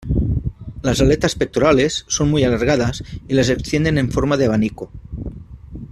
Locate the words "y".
3.27-3.35